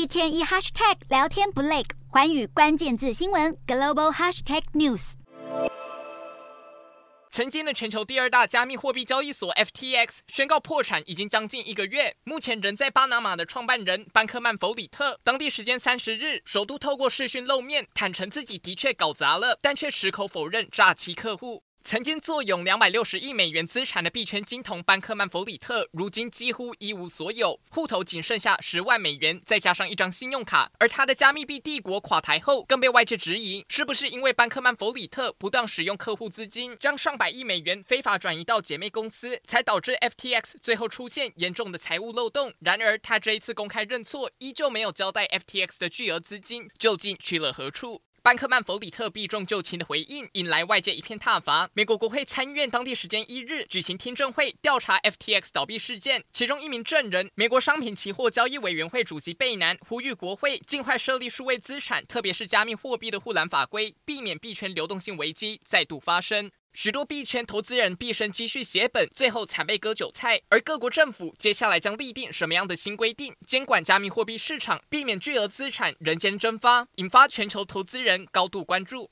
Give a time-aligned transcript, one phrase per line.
[0.00, 5.12] 一天一 hashtag 聊天不累，寰宇关键字新闻 global hashtag news。
[7.30, 21.62] 曾经的全球第二大加密货币交易所 FTX 宣告破产已经将近一个月，目前人在巴拿马的创办人班克曼弗里特，当地时间三十日首度透过视讯露面，坦承自己的确搞砸了，但却矢口否认诈欺客户。
[21.90, 30.70] 曾经坐拥两百六十亿美元资产的币圈金童班克曼弗里特，如今几乎一无所有，户头仅剩下十万美元，再加上一张信用卡。
[30.78, 42.52] 而他的加密币帝国垮台后，更被外界质疑，是不是因为班克曼弗里特不当使用客户资金，将上百亿美元非法转移到姐妹公司，才导致 FTX 最后出现严重的财务漏洞。
[42.60, 48.02] 然而，他这一次公开认错，依旧没有交代 FTX 的巨额资金究竟去了何处。
[48.30, 51.68] 班克曼弗里特避重就轻的回应，引来外界一片挞伐。
[51.74, 56.22] 美国国会参议院当地时间一日举行听证会，调查 FTX 倒闭事件。
[56.32, 66.52] 其中一名证人，美国商品期货交易委员会主席贝南，呼吁国会尽快设立数位资产，特别是加密货币的护栏法规，避免币圈流动性危机再度发生。
[66.72, 70.40] 许多币圈投资人毕生积蓄血本，最后惨被割韭菜。
[70.48, 79.08] 而各国政府接下来将立定什么样的新规定，监管加密货币市场，避免巨额资产人间蒸发，引发全球投资人高度关注。